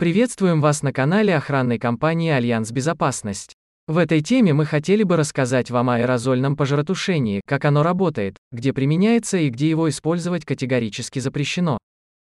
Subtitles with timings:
[0.00, 3.52] Приветствуем вас на канале охранной компании Альянс Безопасность.
[3.86, 8.72] В этой теме мы хотели бы рассказать вам о аэрозольном пожаротушении, как оно работает, где
[8.72, 11.76] применяется и где его использовать категорически запрещено.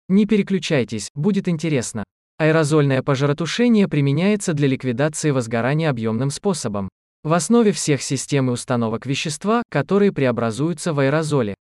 [0.10, 2.04] Не переключайтесь, будет интересно.
[2.40, 6.90] Аэрозольное пожаротушение применяется для ликвидации возгорания объемным способом.
[7.24, 11.54] В основе всех систем и установок вещества, которые преобразуются в аэрозоли.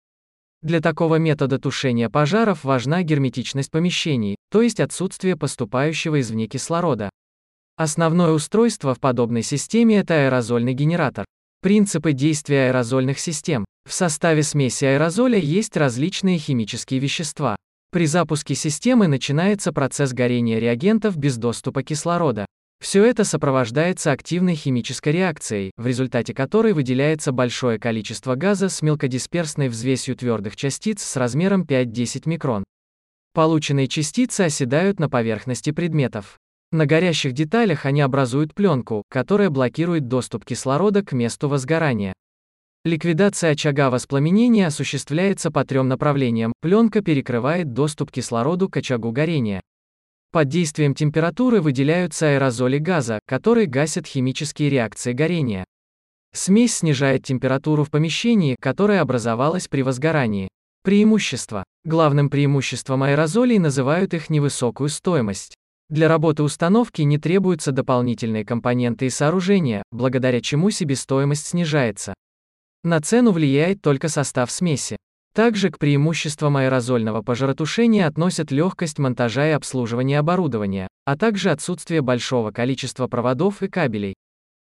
[0.62, 7.11] Для такого метода тушения пожаров важна герметичность помещений, то есть отсутствие поступающего извне кислорода.
[7.77, 11.24] Основное устройство в подобной системе– это аэрозольный генератор.
[11.62, 13.64] Принципы действия аэрозольных систем.
[13.88, 17.55] В составе смеси аэрозоля есть различные химические вещества.
[17.92, 22.47] При запуске системы начинается процесс горения реагентов без доступа кислорода.
[22.80, 29.69] Все это сопровождается активной химической реакцией, в результате которой выделяется большое количество газа с мелкодисперсной
[29.69, 32.64] взвесью твердых частиц с размером 5-10 микрон.
[33.34, 36.38] Полученные частицы оседают на поверхности предметов.
[36.70, 42.14] На горящих деталях они образуют пленку, которая блокирует доступ кислорода к месту возгорания.
[42.84, 46.53] Ликвидация очага воспламенения осуществляется по трем направлениям.
[46.60, 49.62] Пленка перекрывает доступ кислороду к очагу горения.
[50.31, 55.65] Под действием температуры выделяются аэрозоли газа, которые гасят химические реакции горения.
[56.34, 60.49] Смесь снижает температуру в помещении, которая образовалась при возгорании.
[60.84, 61.65] Преимущество.
[61.84, 65.55] Главным преимуществом аэрозолей называют их невысокую стоимость.
[65.89, 72.12] Для работы установки не требуются дополнительные компоненты и сооружения, благодаря чему себестоимость снижается.
[72.84, 74.99] На цену влияет только состав смеси.
[75.39, 82.50] Также к преимуществам аэрозольного пожаротушения относят легкость монтажа и обслуживания оборудования, а также отсутствие большого
[82.50, 84.14] количества проводов и кабелей.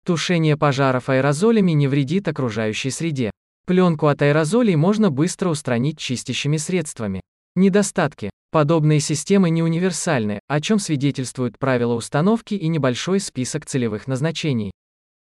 [0.06, 3.32] Тушение пожаров аэрозолями не вредит окружающей среде.
[3.68, 7.22] Пленку от аэрозолей можно быстро устранить чистящими средствами.
[7.56, 8.30] Недостатки.
[8.52, 14.72] Подобные системы не универсальны, о чем свидетельствуют правила установки и небольшой список целевых назначений.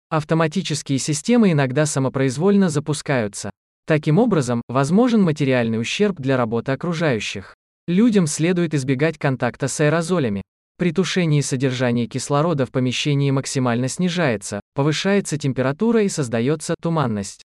[0.09, 3.53] Автоматические системы иногда самопроизвольно запускаются.
[3.91, 7.57] Таким образом, возможен материальный ущерб для работы окружающих.
[7.89, 10.43] Людям следует избегать контакта с аэрозолями.
[10.79, 17.43] При тушении содержание кислорода в помещении максимально снижается, повышается температура и создается туманность.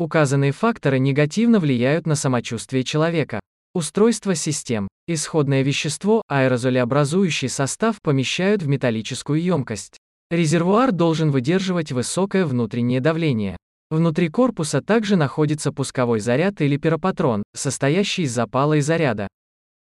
[0.00, 3.38] Указанные факторы негативно влияют на самочувствие человека.
[3.72, 4.88] Устройство систем.
[5.06, 9.96] Исходное вещество, аэрозолеобразующий состав помещают в металлическую емкость.
[10.32, 13.56] Резервуар должен выдерживать высокое внутреннее давление.
[13.90, 19.28] Внутри корпуса также находится пусковой заряд или пиропатрон, состоящий из запала и заряда.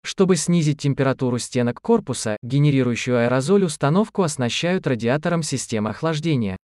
[0.03, 6.57] Чтобы снизить температуру стенок корпуса, генерирующую аэрозоль установку оснащают радиатором системы охлаждения.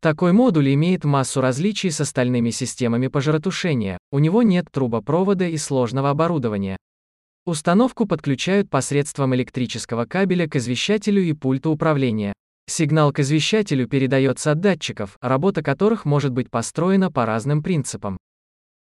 [0.00, 6.10] Такой модуль имеет массу различий с остальными системами пожаротушения, у него нет трубопровода и сложного
[6.10, 6.76] оборудования.
[7.46, 12.34] Установку подключают посредством электрического кабеля к извещателю и пульту управления.
[12.68, 18.18] Сигнал к извещателю передается от датчиков, работа которых может быть построена по разным принципам.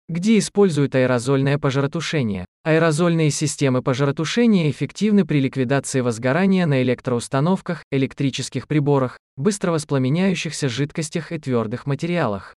[0.09, 2.45] Где используют аэрозольное пожаротушение?
[2.65, 11.39] Аэрозольные системы пожаротушения эффективны при ликвидации возгорания на электроустановках, электрических приборах, быстро воспламеняющихся жидкостях и
[11.39, 12.55] твердых материалах.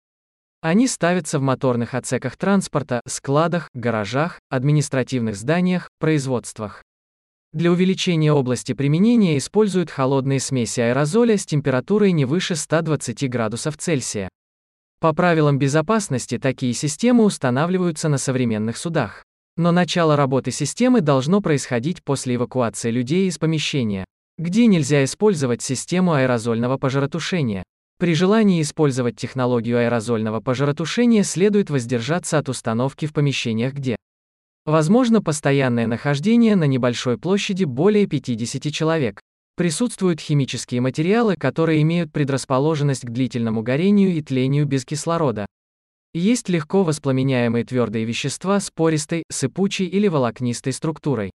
[0.63, 6.83] Они ставятся в моторных отсеках транспорта, складах, гаражах, административных зданиях, производствах.
[7.55, 14.29] Для увеличения области применения используют холодные смеси аэрозоля с температурой не выше 120 градусов Цельсия.
[15.01, 19.25] По правилам безопасности такие системы устанавливаются на современных судах.
[19.57, 24.05] Но начало работы системы должно происходить после эвакуации людей из помещения,
[24.37, 27.65] где нельзя использовать систему аэрозольного пожаротушения.
[27.99, 33.97] При желании использовать технологию аэрозольного пожаротушения следует воздержаться от установки в помещениях, где
[34.69, 39.19] Возможно постоянное нахождение на небольшой площади более 50 человек.
[39.57, 45.47] Присутствуют химические материалы, которые имеют предрасположенность к длительному горению и тлению без кислорода.
[46.13, 51.31] Есть легко воспламеняемые твердые вещества с пористой, сыпучей или волокнистой структурой.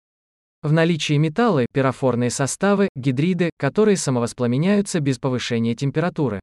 [0.62, 6.42] В наличии металлы, пирофорные составы, гидриды, которые самовоспламеняются без повышения температуры.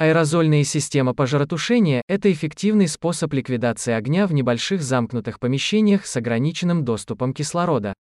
[0.00, 7.34] Аэрозольная система пожаротушения– это эффективный способ ликвидации огня в небольших замкнутых помещениях с ограниченным доступом
[7.34, 7.94] кислорода.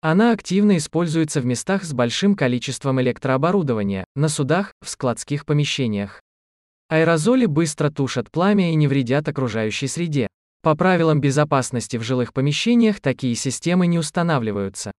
[0.00, 6.20] Она активно используется в местах с большим количеством электрооборудования, на судах, в складских помещениях.
[6.88, 10.26] Аэрозоли быстро тушат пламя и не вредят окружающей среде.
[10.62, 14.90] По правилам безопасности в жилых помещениях такие системы не устанавливаются.